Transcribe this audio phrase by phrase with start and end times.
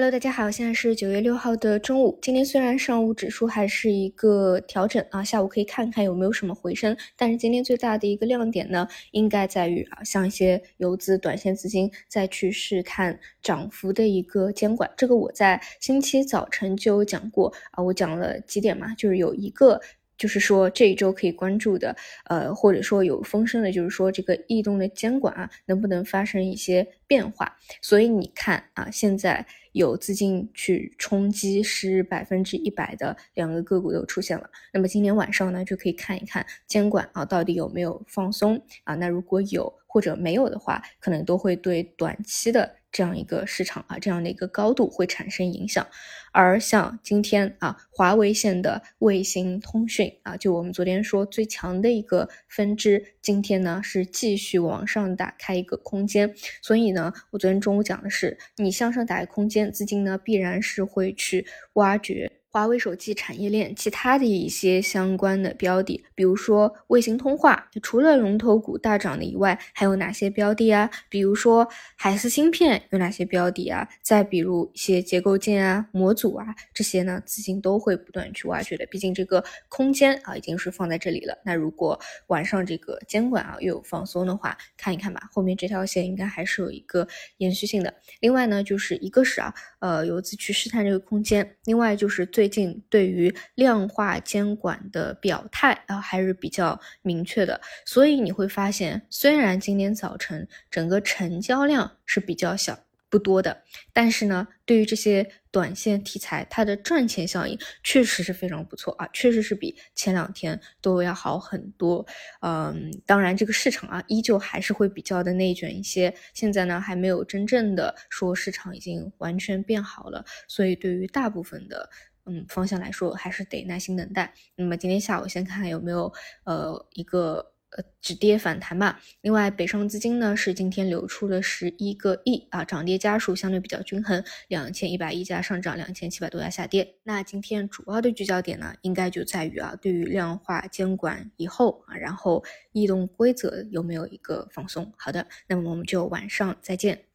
[0.00, 2.18] Hello，大家好，现在是九月六号的中午。
[2.22, 6.96] 今天虽然上午指数还是一个调整啊，下午可以看看有没有什么回升。
[7.18, 14.90] 但是今天最大的一个亮点呢，应该在于啊，像一些游资、短线资金再去试探涨幅的一个监管。
[14.96, 19.78] 这个我在星期早晨就有讲过啊，我讲了几点嘛，就是有一个。
[20.20, 21.96] 就是说这一周可以关注的，
[22.26, 27.56] 呃，或者说有风声的，就是说这个异动的监管啊，能不能发生一些变化？
[27.80, 34.50] 所以你看啊，现在有资金去冲击是百分之一百的两个个股都出现了。
[34.74, 38.94] 那么今天晚上呢，就可以看一看监管啊到底有没有放松啊？
[38.96, 42.76] 那如果有或者没有的话，可能都会对短期的。
[42.92, 45.86] 这样一个市场啊，这样的一个高度会产生影响，
[46.32, 62.39] 而像今天啊，华为线的卫星通讯啊，就我们昨天说最强的一个分支，今天呢是继续往上打开一个空间，所以呢，我昨天中午讲的是，你向上打开空间，资金呢必然是会去挖掘。
[62.52, 70.90] 华为手机产业链其他的一些相关的标的，比如说卫星通话，除了龙头股大涨的以外，还有哪些标的啊？
[71.08, 73.88] 比如说海思芯片有哪些标的啊？
[74.02, 78.84] 再比如一些结构件啊、模组啊这些呢，资金都会不断去挖掘的。
[78.86, 81.38] 毕竟这个空间啊已经是放在这里了。
[81.44, 87.94] 那如果晚上这个监管啊又有放松的话，看一看吧，后面这条线应该还是有一个延续性的。
[88.18, 92.39] 另外呢，就是一个是啊，呃，游资去试探这个空间，另外就是最。
[92.40, 102.78] 最近对于量化监管的表态啊还是比较明确的，所以你会发现，虽然今天早晨整个成交量是比较小。
[103.10, 112.06] 不多的，但是呢，对于这些短线题材，它的赚钱效应确实是非常不错啊，确实是比前两天都要好很多。
[112.40, 116.14] 嗯，当然这个市场啊，依旧还是会比较的内卷一些。
[116.34, 121.90] 现在呢，还没有真正的说市场已经完全变好了，所以对于大部分的
[122.26, 124.32] 嗯方向来说，还是得耐心等待。
[124.56, 126.12] 那么今天下午先看看有没有
[126.44, 127.52] 呃一个。
[127.72, 129.00] 呃，止跌反弹吧。
[129.20, 136.96] 另外，北上资金呢是今天流出了十一个亿啊，涨跌家数相对比较均衡，两千一百亿家上涨，两千七百多家下跌。
[137.04, 142.42] 那今天主要的聚焦点呢，应该就在于啊，对于量化监管以后啊，然后
[142.72, 144.92] 异动规则有没有一个放松？
[144.96, 147.09] 好的，那么我们就晚上再见。